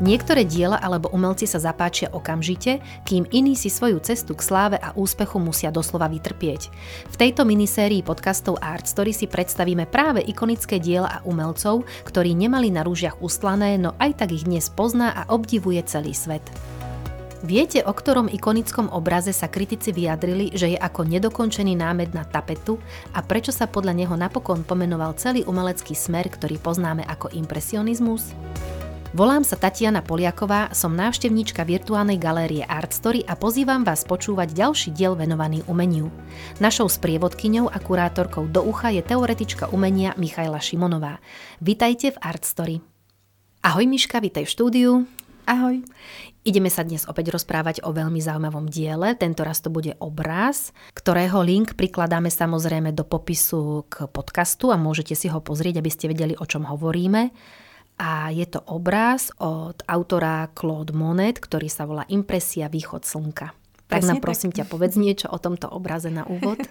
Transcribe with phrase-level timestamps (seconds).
[0.00, 4.96] Niektoré diela alebo umelci sa zapáčia okamžite, kým iní si svoju cestu k sláve a
[4.96, 6.72] úspechu musia doslova vytrpieť.
[7.12, 12.72] V tejto minisérii podcastov Art Story si predstavíme práve ikonické diela a umelcov, ktorí nemali
[12.72, 16.48] na rúžiach ustlané, no aj tak ich dnes pozná a obdivuje celý svet.
[17.44, 22.80] Viete, o ktorom ikonickom obraze sa kritici vyjadrili, že je ako nedokončený námed na tapetu
[23.12, 28.32] a prečo sa podľa neho napokon pomenoval celý umelecký smer, ktorý poznáme ako impresionizmus?
[29.10, 34.94] Volám sa Tatiana Poliaková, som návštevníčka virtuálnej galérie Art Story a pozývam vás počúvať ďalší
[34.94, 36.14] diel venovaný umeniu.
[36.62, 41.18] Našou sprievodkyňou a kurátorkou do ucha je teoretička umenia Michaela Šimonová.
[41.58, 42.78] Vitajte v Art Story.
[43.66, 44.90] Ahoj Miška, vitaj v štúdiu.
[45.42, 45.82] Ahoj.
[46.46, 51.42] Ideme sa dnes opäť rozprávať o veľmi zaujímavom diele, tento raz to bude obraz, ktorého
[51.42, 56.38] link prikladáme samozrejme do popisu k podcastu a môžete si ho pozrieť, aby ste vedeli,
[56.38, 57.34] o čom hovoríme
[58.00, 63.52] a je to obraz od autora Claude Monet, ktorý sa volá Impresia Východ slnka.
[63.92, 64.64] Tak nám prosím tak.
[64.64, 66.56] ťa povedz niečo o tomto obraze na úvod.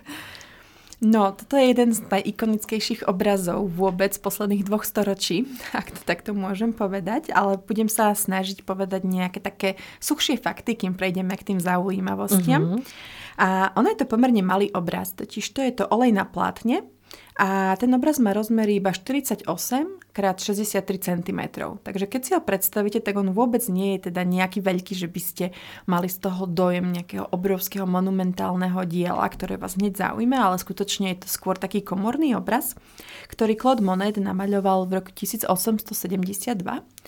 [1.00, 6.76] No, toto je jeden z najikonickejších obrazov vôbec posledných dvoch storočí, ak to takto môžem
[6.76, 12.84] povedať, ale budem sa snažiť povedať nejaké také suchšie fakty, kým prejdeme k tým zaujímavostiam.
[12.84, 12.84] Uh-huh.
[13.40, 16.84] A ono je to pomerne malý obraz, totiž to je to olej na plátne,
[17.40, 19.48] a ten obraz má rozmery iba 48
[20.12, 21.42] x 63 cm.
[21.80, 25.22] Takže keď si ho predstavíte, tak on vôbec nie je teda nejaký veľký, že by
[25.24, 25.46] ste
[25.88, 31.24] mali z toho dojem nejakého obrovského monumentálneho diela, ktoré vás hneď zaujíma, ale skutočne je
[31.24, 32.76] to skôr taký komorný obraz,
[33.32, 36.60] ktorý Claude Monet namaľoval v roku 1872,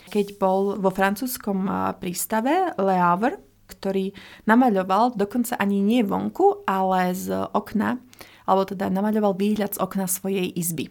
[0.08, 1.68] keď bol vo francúzskom
[2.00, 3.36] prístave Le Havre,
[3.68, 4.16] ktorý
[4.48, 8.00] namaľoval dokonca ani nie vonku, ale z okna
[8.46, 10.90] alebo teda namaľoval výhľad z okna svojej izby.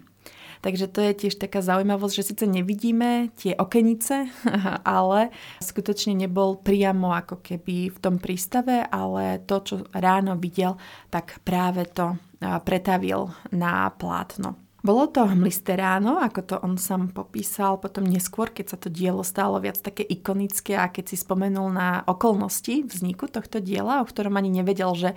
[0.61, 4.29] Takže to je tiež taká zaujímavosť, že síce nevidíme tie okenice,
[4.85, 5.33] ale
[5.65, 10.77] skutočne nebol priamo ako keby v tom prístave, ale to, čo ráno videl,
[11.09, 14.70] tak práve to pretavil na plátno.
[14.81, 19.21] Bolo to hmlisté ráno, ako to on sám popísal, potom neskôr, keď sa to dielo
[19.21, 24.41] stalo viac také ikonické a keď si spomenul na okolnosti vzniku tohto diela, o ktorom
[24.41, 25.11] ani nevedel, že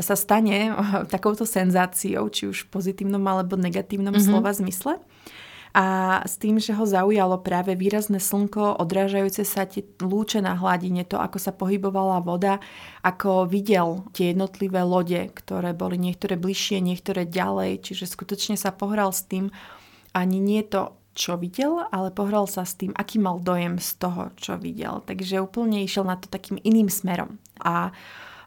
[0.00, 0.72] sa stane
[1.14, 4.28] takouto senzáciou, či už v pozitívnom alebo negatívnom mm-hmm.
[4.32, 4.96] slova zmysle
[5.72, 11.00] a s tým, že ho zaujalo práve výrazné slnko, odrážajúce sa tie lúče na hladine,
[11.08, 12.60] to ako sa pohybovala voda,
[13.00, 19.16] ako videl tie jednotlivé lode, ktoré boli niektoré bližšie, niektoré ďalej, čiže skutočne sa pohral
[19.16, 19.48] s tým,
[20.12, 24.32] ani nie to, čo videl, ale pohral sa s tým, aký mal dojem z toho,
[24.36, 25.04] čo videl.
[25.04, 27.36] Takže úplne išiel na to takým iným smerom.
[27.60, 27.92] A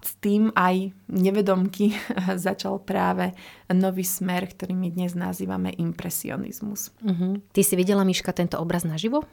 [0.06, 1.98] s tým aj nevedomky
[2.46, 3.34] začal práve
[3.74, 6.94] nový smer, ktorý my dnes nazývame impresionizmus.
[7.02, 7.42] Uh-huh.
[7.50, 9.26] Ty si videla, Miška, tento obraz naživo?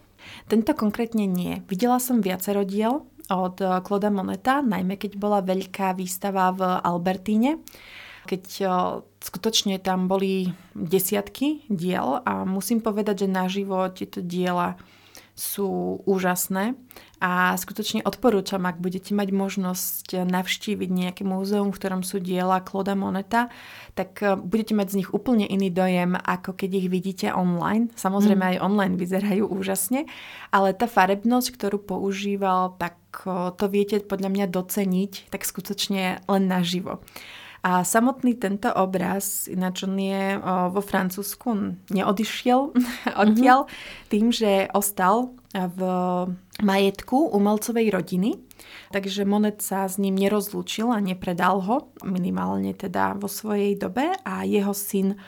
[0.49, 1.61] Tento konkrétne nie.
[1.69, 7.61] Videla som viacero diel od Kloda eh, Moneta, najmä keď bola veľká výstava v Albertíne
[8.23, 8.71] keď eh,
[9.23, 14.79] skutočne tam boli desiatky diel a musím povedať, že naživo tieto diela
[15.33, 16.77] sú úžasné
[17.23, 22.93] a skutočne odporúčam, ak budete mať možnosť navštíviť nejaké múzeum, v ktorom sú diela Kloda
[22.99, 23.49] Moneta,
[23.97, 27.89] tak eh, budete mať z nich úplne iný dojem, ako keď ich vidíte online.
[27.95, 28.51] Samozrejme mm.
[28.53, 30.11] aj online vyzerajú úžasne,
[30.51, 36.45] ale tá farebnosť, ktorú používal, tak eh, to viete podľa mňa doceniť tak skutočne len
[36.45, 37.01] naživo.
[37.63, 40.35] A samotný tento obraz, ináč on je
[40.75, 42.75] vo Francúzsku, neodišiel
[43.23, 44.09] odtiaľ mm-hmm.
[44.11, 45.81] tým, že ostal v
[46.59, 48.31] majetku umelcovej rodiny.
[48.91, 54.43] Takže Monet sa s ním nerozlúčil a nepredal ho, minimálne teda vo svojej dobe a
[54.43, 55.19] jeho syn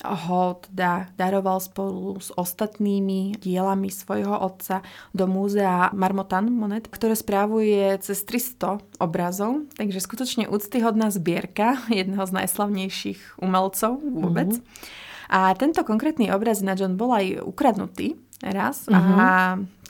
[0.00, 4.80] ho teda daroval spolu s ostatnými dielami svojho otca
[5.12, 12.32] do múzea Marmotan Monet, ktoré správuje cez 300 obrazov, takže skutočne úctyhodná zbierka jedného z
[12.32, 14.56] najslavnejších umelcov vôbec.
[14.56, 15.08] Mm-hmm.
[15.30, 19.14] A tento konkrétny obraz na John bol aj ukradnutý raz mm-hmm.
[19.20, 19.28] a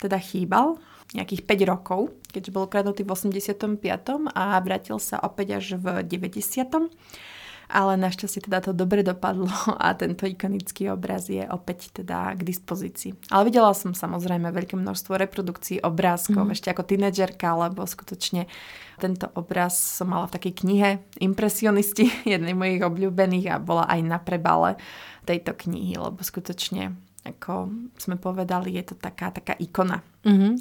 [0.03, 0.77] teda chýbal
[1.15, 2.01] nejakých 5 rokov,
[2.31, 3.79] keďže bol ukradnutý v 85.
[4.31, 6.91] a vrátil sa opäť až v 90
[7.71, 13.31] ale našťastie teda to dobre dopadlo a tento ikonický obraz je opäť teda k dispozícii.
[13.31, 16.53] Ale videla som samozrejme veľké množstvo reprodukcií obrázkov mm.
[16.53, 18.51] ešte ako tínedžerka, lebo skutočne
[19.01, 20.89] tento obraz som mala v takej knihe
[21.23, 24.77] Impresionisti, jednej mojich obľúbených a bola aj na prebale
[25.25, 30.03] tejto knihy, lebo skutočne, ako sme povedali, je to taká, taká ikona.
[30.27, 30.53] Mm-hmm.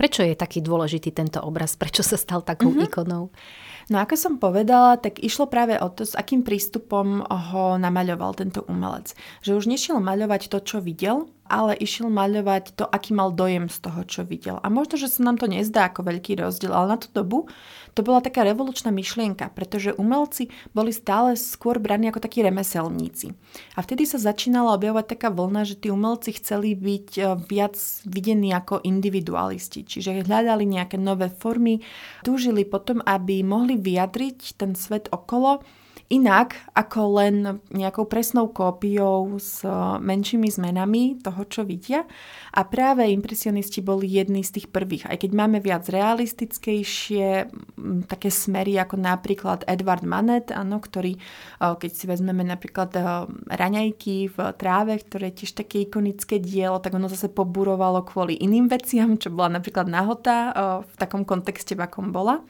[0.00, 1.76] Prečo je taký dôležitý tento obraz?
[1.76, 2.88] Prečo sa stal takou mm-hmm.
[2.88, 3.28] ikonou?
[3.92, 8.64] No ako som povedala, tak išlo práve o to, s akým prístupom ho namaľoval tento
[8.64, 9.12] umelec.
[9.44, 13.78] Že už nešiel maľovať to, čo videl, ale išiel maľovať to, aký mal dojem z
[13.82, 14.62] toho, čo videl.
[14.62, 17.50] A možno, že sa nám to nezdá ako veľký rozdiel, ale na tú dobu
[17.98, 23.34] to bola taká revolučná myšlienka, pretože umelci boli stále skôr braní ako takí remeselníci.
[23.74, 27.74] A vtedy sa začínala objavovať taká vlna, že tí umelci chceli byť e, viac
[28.06, 31.82] videní ako individualisti, čiže hľadali nejaké nové formy,
[32.22, 35.66] túžili potom, aby mohli vyjadriť ten svet okolo
[36.10, 39.70] inak ako len nejakou presnou kópiou s eh,
[40.02, 42.02] menšími zmenami toho, čo vidia.
[42.50, 45.06] A práve impresionisti boli jedni z tých prvých.
[45.06, 47.46] Aj keď máme viac realistickejšie
[48.10, 53.06] také smery, ako napríklad Edward Manet, áno, ktorý, eh, keď si vezmeme napríklad eh,
[53.46, 58.66] raňajky v tráve, ktoré je tiež také ikonické dielo, tak ono zase poburovalo kvôli iným
[58.66, 60.52] veciam, čo bola napríklad nahota
[60.82, 62.42] v takom kontexte, v akom bola.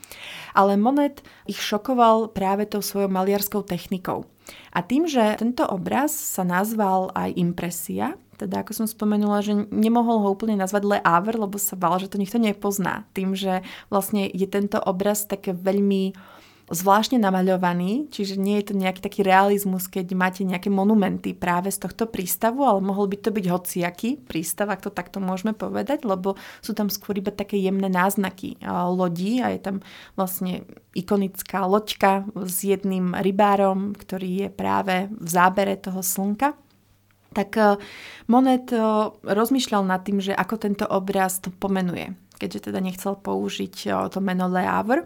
[0.56, 4.30] Ale Monet ich šokoval práve tou svojou maliarskou technikou.
[4.70, 10.24] A tým, že tento obraz sa nazval aj impresia, teda ako som spomenula, že nemohol
[10.24, 13.04] ho úplne nazvať Le Havre, lebo sa bál, že to nikto nepozná.
[13.12, 13.60] Tým, že
[13.92, 16.16] vlastne je tento obraz také veľmi
[16.70, 21.82] zvláštne namaľovaný, čiže nie je to nejaký taký realizmus, keď máte nejaké monumenty práve z
[21.82, 26.38] tohto prístavu, ale mohol by to byť hociaký prístav, ak to takto môžeme povedať, lebo
[26.62, 28.62] sú tam skôr iba také jemné náznaky
[28.94, 29.76] lodí a je tam
[30.14, 30.62] vlastne
[30.94, 36.54] ikonická loďka s jedným rybárom, ktorý je práve v zábere toho slnka.
[37.34, 37.82] Tak
[38.30, 38.70] Monet
[39.26, 44.48] rozmýšľal nad tým, že ako tento obraz to pomenuje keďže teda nechcel použiť to meno
[44.48, 45.04] Le Havre.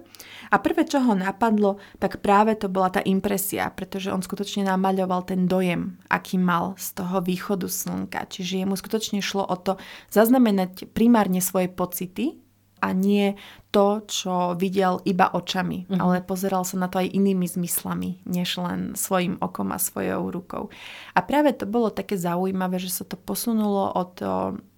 [0.54, 5.26] A prvé, čo ho napadlo, tak práve to bola tá impresia, pretože on skutočne namaľoval
[5.26, 8.30] ten dojem, aký mal z toho východu slnka.
[8.30, 9.74] Čiže jemu skutočne šlo o to
[10.14, 12.38] zaznamenať primárne svoje pocity
[12.78, 13.34] a nie
[13.74, 15.98] to, čo videl iba očami, mm-hmm.
[15.98, 20.70] ale pozeral sa na to aj inými zmyslami, než len svojim okom a svojou rukou.
[21.18, 24.14] A práve to bolo také zaujímavé, že sa to posunulo od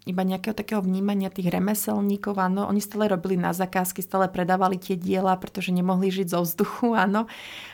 [0.06, 4.94] iba nejakého takého vnímania tých remeselníkov, áno, oni stále robili na zakázky, stále predávali tie
[4.94, 7.26] diela, pretože nemohli žiť zo vzduchu, áno,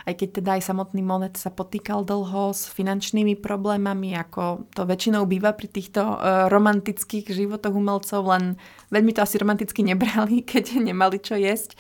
[0.09, 5.29] aj keď teda aj samotný Monet sa potýkal dlho s finančnými problémami, ako to väčšinou
[5.29, 8.57] býva pri týchto uh, romantických životoch umelcov, len
[8.89, 10.81] veľmi to asi romanticky nebrali, keď
[11.13, 11.77] nemali čo jesť,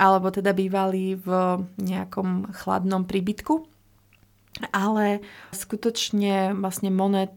[0.00, 1.28] alebo teda bývali v
[1.76, 3.68] nejakom chladnom príbytku.
[4.72, 5.20] Ale
[5.52, 7.36] skutočne vlastne Monet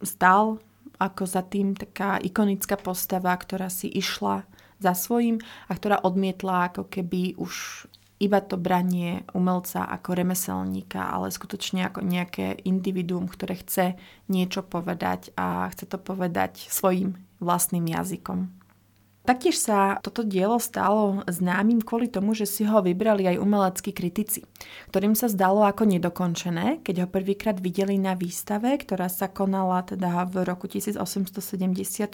[0.00, 0.62] stal
[1.02, 4.46] ako za tým taká ikonická postava, ktorá si išla
[4.78, 7.84] za svojím a ktorá odmietla ako keby už
[8.22, 13.98] iba to branie umelca ako remeselníka, ale skutočne ako nejaké individuum, ktoré chce
[14.30, 18.61] niečo povedať a chce to povedať svojim vlastným jazykom.
[19.22, 24.42] Taktiež sa toto dielo stalo známym kvôli tomu, že si ho vybrali aj umeleckí kritici,
[24.90, 30.26] ktorým sa zdalo ako nedokončené, keď ho prvýkrát videli na výstave, ktorá sa konala teda
[30.26, 32.10] v roku 1874,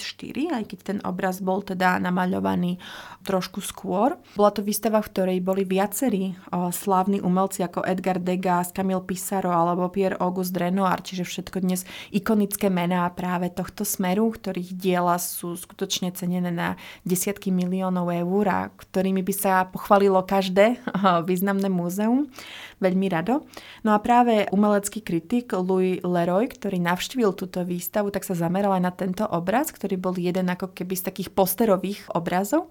[0.53, 2.77] aj keď ten obraz bol teda namaľovaný
[3.25, 4.21] trošku skôr.
[4.37, 9.89] Bola to výstava, v ktorej boli viacerí slávni umelci ako Edgar Degas, Camille Pissarro alebo
[9.89, 16.13] Pierre Auguste Renoir, čiže všetko dnes ikonické mená práve tohto smeru, ktorých diela sú skutočne
[16.13, 20.81] cenené na desiatky miliónov eur a ktorými by sa pochválilo každé
[21.29, 22.31] významné múzeum.
[22.79, 23.43] Veľmi rado.
[23.83, 28.83] No a práve umelecký kritik Louis Leroy, ktorý navštívil túto výstavu, tak sa zameral aj
[28.83, 32.71] na tento obraz, ktorý bol jeden ako keby z takých posterových obrazov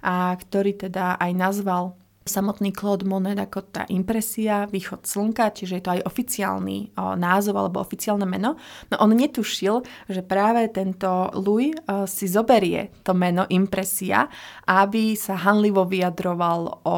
[0.00, 5.84] a ktorý teda aj nazval samotný Claude Monet ako tá impresia, východ slnka, čiže je
[5.84, 8.54] to aj oficiálny o, názov alebo oficiálne meno.
[8.90, 14.30] No on netušil, že práve tento Louis o, si zoberie to meno impresia,
[14.70, 16.96] aby sa hanlivo vyjadroval o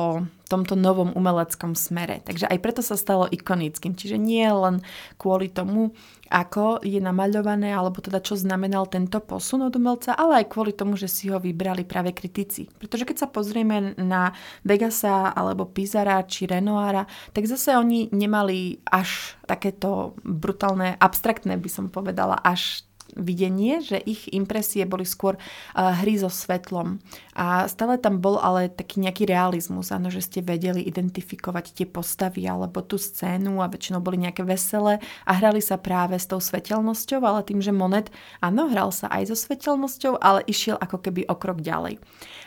[0.54, 2.22] tomto novom umeleckom smere.
[2.22, 3.98] Takže aj preto sa stalo ikonickým.
[3.98, 4.78] Čiže nie len
[5.18, 5.90] kvôli tomu,
[6.30, 10.94] ako je namaľované, alebo teda čo znamenal tento posun od umelca, ale aj kvôli tomu,
[10.94, 12.70] že si ho vybrali práve kritici.
[12.70, 14.30] Pretože keď sa pozrieme na
[14.62, 17.02] Vegasa alebo Pizara či Renoara,
[17.34, 24.30] tak zase oni nemali až takéto brutálne, abstraktné by som povedala, až videnie, že ich
[24.34, 26.98] impresie boli skôr uh, hry so svetlom.
[27.34, 32.46] A stále tam bol ale taký nejaký realizmus, áno, že ste vedeli identifikovať tie postavy
[32.46, 37.22] alebo tú scénu a väčšinou boli nejaké veselé a hrali sa práve s tou svetelnosťou,
[37.22, 41.34] ale tým, že Monet, áno, hral sa aj so svetelnosťou, ale išiel ako keby o
[41.34, 41.98] krok ďalej.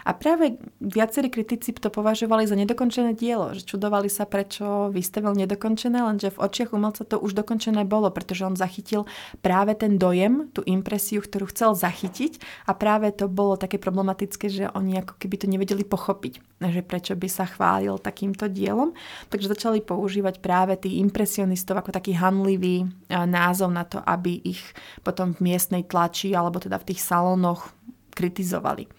[0.07, 5.99] A práve viacerí kritici to považovali za nedokončené dielo, že čudovali sa, prečo vystavil nedokončené,
[5.99, 9.03] lenže v očiach umelca to už dokončené bolo, pretože on zachytil
[9.43, 14.65] práve ten dojem, tú impresiu, ktorú chcel zachytiť a práve to bolo také problematické, že
[14.73, 18.97] oni ako keby to nevedeli pochopiť, že prečo by sa chválil takýmto dielom.
[19.29, 24.65] Takže začali používať práve tých impresionistov ako taký hanlivý názov na to, aby ich
[25.05, 27.69] potom v miestnej tlači alebo teda v tých salónoch
[28.17, 28.89] kritizovali.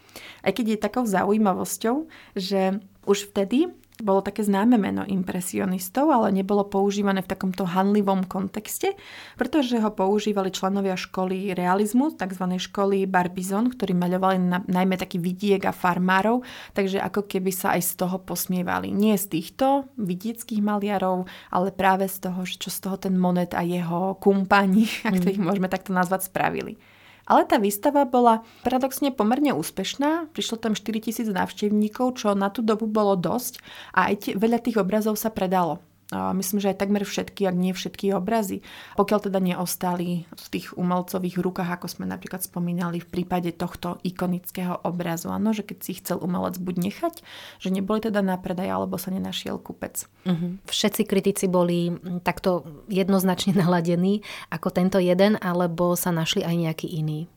[0.46, 2.06] Aj keď je takou zaujímavosťou,
[2.38, 8.94] že už vtedy bolo také známe meno impresionistov, ale nebolo používané v takomto hanlivom kontexte,
[9.34, 12.44] pretože ho používali členovia školy realizmu, tzv.
[12.58, 16.46] školy Barbizon, ktorí maľovali na, najmä taký vidiek a farmárov,
[16.78, 18.94] takže ako keby sa aj z toho posmievali.
[18.94, 23.66] Nie z týchto vidieckých maliarov, ale práve z toho, čo z toho ten Monet a
[23.66, 25.04] jeho kumpani, mm.
[25.10, 26.78] ak to ich môžeme takto nazvať, spravili.
[27.28, 30.32] Ale tá výstava bola paradoxne pomerne úspešná.
[30.32, 33.60] Prišlo tam 4000 návštevníkov, čo na tú dobu bolo dosť
[33.92, 35.84] a aj tie, veľa tých obrazov sa predalo.
[36.08, 38.64] Myslím, že aj takmer všetky, ak nie všetky obrazy,
[38.96, 44.80] pokiaľ teda neostali v tých umelcových rukách, ako sme napríklad spomínali v prípade tohto ikonického
[44.88, 45.28] obrazu.
[45.28, 47.14] Áno, že keď si chcel umelec buď nechať,
[47.60, 50.08] že neboli teda na predaj, alebo sa nenašiel kupec.
[50.24, 50.56] Uh-huh.
[50.64, 51.92] Všetci kritici boli
[52.24, 57.28] takto jednoznačne naladení ako tento jeden, alebo sa našli aj nejaký iný?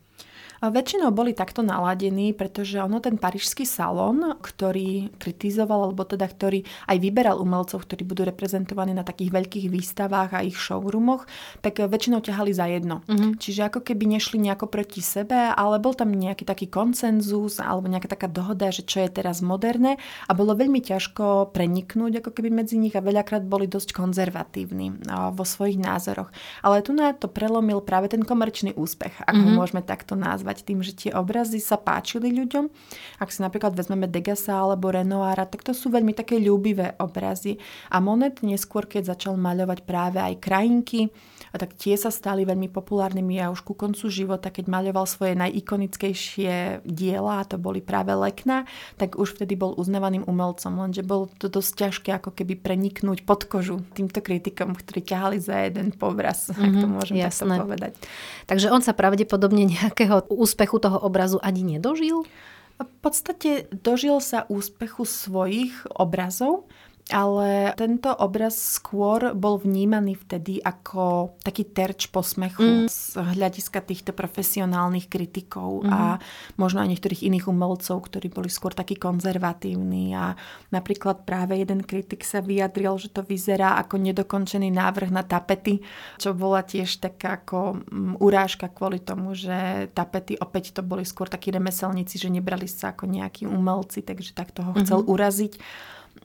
[0.62, 6.96] Väčšinou boli takto naladení, pretože ono ten parížský salón, ktorý kritizoval, alebo teda ktorý aj
[7.02, 11.26] vyberal umelcov, ktorí budú reprezentovaní na takých veľkých výstavách a ich showroomoch,
[11.66, 13.02] tak väčšinou ťahali za jedno.
[13.10, 13.34] Uh-huh.
[13.34, 18.14] Čiže ako keby nešli nejako proti sebe, ale bol tam nejaký taký koncenzus alebo nejaká
[18.14, 22.78] taká dohoda, že čo je teraz moderné a bolo veľmi ťažko preniknúť ako keby medzi
[22.78, 25.02] nich a veľakrát boli dosť konzervatívni
[25.34, 26.30] vo svojich názoroch.
[26.62, 29.56] Ale tu na to prelomil práve ten komerčný úspech, ak ho mhm.
[29.58, 32.68] môžeme takto nazvať reagovať tým, že tie obrazy sa páčili ľuďom.
[33.18, 37.56] Ak si napríklad vezmeme Degasa alebo Renoara, tak to sú veľmi také ľúbivé obrazy.
[37.88, 41.08] A Monet neskôr, keď začal maľovať práve aj krajinky,
[41.52, 45.36] a tak tie sa stali veľmi populárnymi a už ku koncu života, keď maľoval svoje
[45.36, 48.64] najikonickejšie diela, a to boli práve lekna,
[48.96, 53.44] tak už vtedy bol uznávaným umelcom, lenže bolo to dosť ťažké ako keby preniknúť pod
[53.44, 57.52] kožu týmto kritikom, ktorí ťahali za jeden povraz, mm-hmm, ak to mhm, môžem jasné.
[57.52, 57.92] takto povedať.
[58.48, 62.26] Takže on sa pravdepodobne nejakého úspechu toho obrazu ani nedožil?
[62.82, 66.66] V podstate dožil sa úspechu svojich obrazov,
[67.12, 72.88] ale tento obraz skôr bol vnímaný vtedy ako taký terč posmechu mm.
[72.88, 75.92] z hľadiska týchto profesionálnych kritikov mm.
[75.92, 76.20] a mhm.
[76.56, 80.32] možno aj niektorých iných umelcov, ktorí boli skôr takí konzervatívni a
[80.72, 85.84] napríklad práve jeden kritik sa vyjadril, že to vyzerá ako nedokončený návrh na tapety,
[86.16, 91.28] čo bola tiež taká ako mm, urážka kvôli tomu, že tapety opäť to boli skôr
[91.28, 95.12] takí remeselníci, že nebrali sa ako nejakí umelci, takže tak toho chcel mm-hmm.
[95.12, 95.54] uraziť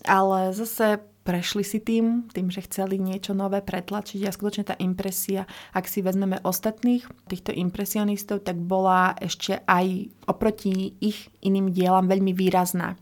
[0.05, 5.43] ale zase prešli si tým, tým, že chceli niečo nové pretlačiť a skutočne tá impresia,
[5.75, 12.31] ak si vezmeme ostatných týchto impresionistov, tak bola ešte aj oproti ich iným dielam veľmi
[12.31, 12.95] výrazná.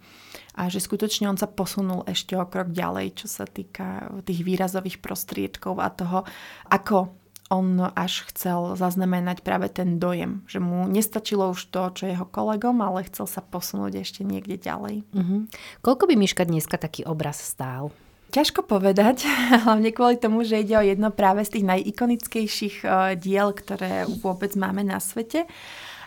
[0.58, 5.04] A že skutočne on sa posunul ešte o krok ďalej, čo sa týka tých výrazových
[5.06, 6.25] prostriedkov a toho,
[6.74, 7.25] ako
[7.55, 12.83] on až chcel zaznamenať práve ten dojem, že mu nestačilo už to, čo jeho kolegom,
[12.83, 15.07] ale chcel sa posunúť ešte niekde ďalej.
[15.15, 15.39] Mm-hmm.
[15.79, 17.95] Koľko by Miška dneska taký obraz stál?
[18.35, 19.24] Ťažko povedať,
[19.65, 24.51] hlavne kvôli tomu, že ide o jedno práve z tých najikonickejších eh, diel, ktoré vôbec
[24.59, 25.47] máme na svete.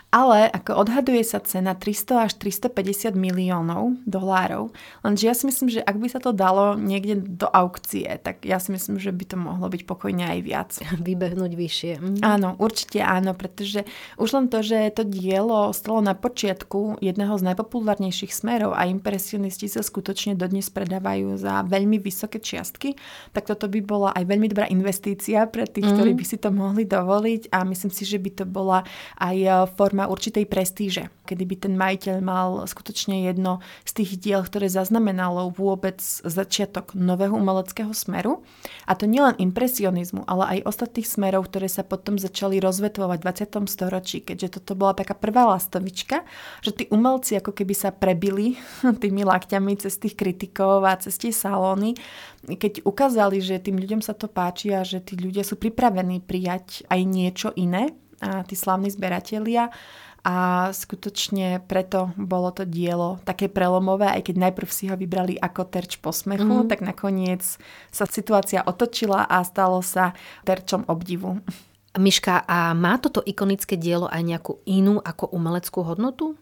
[0.09, 4.73] Ale ako odhaduje sa cena 300 až 350 miliónov dolárov,
[5.05, 8.57] lenže ja si myslím, že ak by sa to dalo niekde do aukcie, tak ja
[8.57, 10.69] si myslím, že by to mohlo byť pokojne aj viac.
[11.05, 11.93] Vybehnúť vyššie.
[12.01, 12.19] Mm.
[12.25, 13.85] Áno, určite áno, pretože
[14.17, 19.69] už len to, že to dielo stalo na počiatku jedného z najpopulárnejších smerov a impresionisti
[19.69, 22.97] sa skutočne dodnes predávajú za veľmi vysoké čiastky,
[23.29, 25.93] tak toto by bola aj veľmi dobrá investícia pre tých, mm.
[25.93, 28.81] ktorí by si to mohli dovoliť a myslím si, že by to bola
[29.21, 31.11] aj forma má určitej prestíže.
[31.27, 37.35] Kedy by ten majiteľ mal skutočne jedno z tých diel, ktoré zaznamenalo vôbec začiatok nového
[37.35, 38.39] umeleckého smeru.
[38.87, 43.67] A to nielen impresionizmu, ale aj ostatných smerov, ktoré sa potom začali rozvetvovať v 20.
[43.67, 46.23] storočí, keďže toto bola taká prvá lastovička,
[46.63, 48.55] že tí umelci ako keby sa prebili
[49.03, 51.99] tými lakťami cez tých kritikov a cez tie salóny,
[52.47, 56.87] keď ukázali, že tým ľuďom sa to páči a že tí ľudia sú pripravení prijať
[56.87, 59.71] aj niečo iné, a tí slavní zberatelia
[60.23, 65.63] a skutočne preto bolo to dielo také prelomové, aj keď najprv si ho vybrali ako
[65.71, 66.67] terč posmechu, mm.
[66.67, 67.43] tak nakoniec
[67.87, 70.11] sa situácia otočila a stalo sa
[70.43, 71.39] terčom obdivu.
[71.95, 76.37] Miška, a má toto ikonické dielo aj nejakú inú ako umeleckú hodnotu?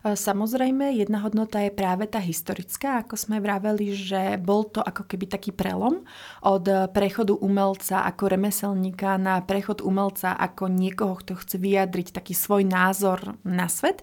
[0.00, 5.28] Samozrejme, jedna hodnota je práve tá historická, ako sme vraveli, že bol to ako keby
[5.28, 6.08] taký prelom
[6.40, 6.64] od
[6.96, 13.36] prechodu umelca ako remeselníka na prechod umelca ako niekoho, kto chce vyjadriť taký svoj názor
[13.44, 14.00] na svet.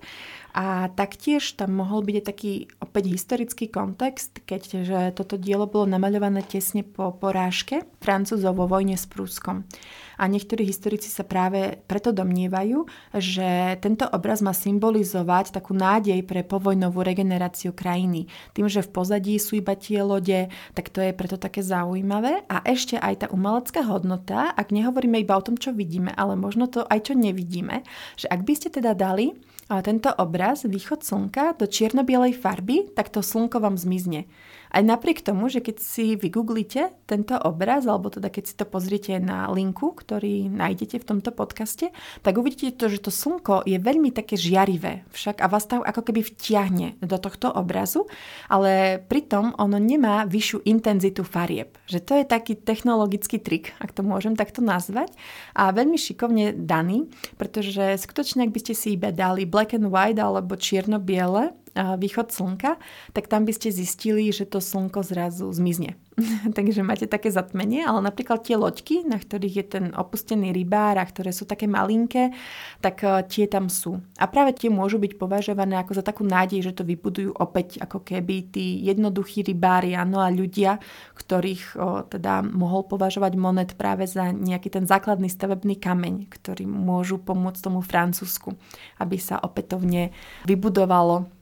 [0.57, 6.41] A taktiež tam mohol byť aj taký opäť historický kontext, keďže toto dielo bolo namaľované
[6.49, 9.69] tesne po porážke Francúzov vo vojne s Prúskom.
[10.17, 12.89] A niektorí historici sa práve preto domnievajú,
[13.21, 18.25] že tento obraz má symbolizovať takú nádej pre povojnovú regeneráciu krajiny.
[18.57, 22.49] Tým, že v pozadí sú iba tie lode, tak to je preto také zaujímavé.
[22.49, 26.65] A ešte aj tá umelecká hodnota, ak nehovoríme iba o tom, čo vidíme, ale možno
[26.65, 27.85] to aj čo nevidíme,
[28.17, 29.37] že ak by ste teda dali
[29.67, 34.29] tento obraz, východ slnka, do čierno-bielej farby, tak to slnko vám zmizne.
[34.71, 39.15] Aj napriek tomu, že keď si vygooglite tento obraz, alebo teda keď si to pozriete
[39.19, 41.89] na linku, ktorý nájdete v tomto podcaste,
[42.21, 46.01] tak uvidíte to, že to slnko je veľmi také žiarivé však a vás to ako
[46.03, 48.05] keby vtiahne do tohto obrazu,
[48.51, 51.75] ale pritom ono nemá vyššiu intenzitu farieb.
[51.87, 55.13] Že to je taký technologický trik, ak to môžem takto nazvať
[55.55, 57.07] a veľmi šikovne daný,
[57.39, 62.81] pretože skutočne ak by ste si iba dali black and white alebo čierno-biele, východ slnka,
[63.13, 65.95] tak tam by ste zistili, že to slnko zrazu zmizne.
[66.57, 71.05] Takže máte také zatmenie, ale napríklad tie loďky, na ktorých je ten opustený rybár a
[71.05, 72.33] ktoré sú také malinké,
[72.81, 74.01] tak e, tie tam sú.
[74.17, 78.01] A práve tie môžu byť považované ako za takú nádej, že to vybudujú opäť ako
[78.01, 80.81] keby tí jednoduchí rybári, áno, a ľudia,
[81.13, 87.21] ktorých o, teda mohol považovať Monet práve za nejaký ten základný stavebný kameň, ktorý môžu
[87.21, 88.57] pomôcť tomu Francúzsku,
[88.97, 90.09] aby sa opätovne
[90.49, 91.36] vybudovalo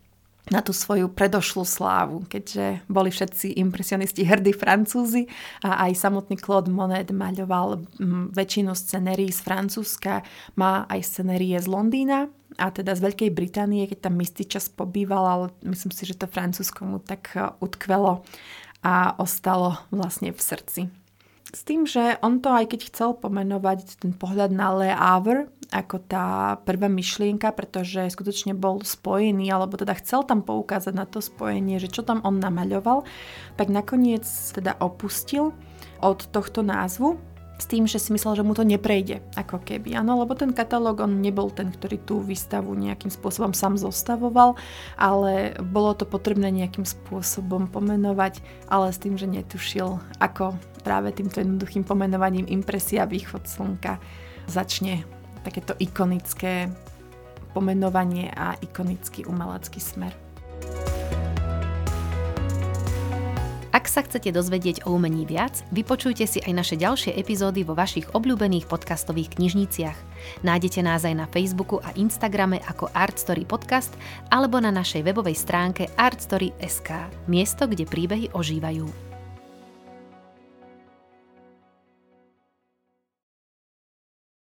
[0.54, 5.26] na tú svoju predošlú slávu, keďže boli všetci impresionisti hrdí Francúzi
[5.66, 7.82] a aj samotný Claude Monet maľoval
[8.30, 10.22] väčšinu scenérií z Francúzska,
[10.54, 12.30] má aj scenérie z Londýna
[12.62, 16.30] a teda z Veľkej Británie, keď tam istý čas pobýval, ale myslím si, že to
[16.30, 18.24] Francúzsko mu tak e, utkvelo
[18.86, 20.82] a ostalo vlastne v srdci.
[21.54, 25.98] S tým, že on to aj keď chcel pomenovať ten pohľad na Le Havre ako
[26.06, 31.82] tá prvá myšlienka, pretože skutočne bol spojený, alebo teda chcel tam poukázať na to spojenie,
[31.82, 33.08] že čo tam on namaľoval,
[33.58, 35.56] tak nakoniec teda opustil
[36.04, 37.18] od tohto názvu
[37.56, 39.96] s tým, že si myslel, že mu to neprejde, ako keby.
[39.96, 44.60] Áno, lebo ten katalóg, on nebol ten, ktorý tú výstavu nejakým spôsobom sám zostavoval,
[45.00, 51.42] ale bolo to potrebné nejakým spôsobom pomenovať, ale s tým, že netušil, ako práve týmto
[51.42, 53.98] jednoduchým pomenovaním impresia východ slnka
[54.46, 55.02] začne
[55.42, 56.70] takéto ikonické
[57.58, 60.14] pomenovanie a ikonický umelecký smer.
[63.76, 68.08] Ak sa chcete dozvedieť o umení viac, vypočujte si aj naše ďalšie epizódy vo vašich
[68.16, 70.00] obľúbených podcastových knižniciach.
[70.48, 73.92] Nájdete nás aj na Facebooku a Instagrame ako Artstory Podcast
[74.32, 79.05] alebo na našej webovej stránke artstory.sk, miesto, kde príbehy ožívajú.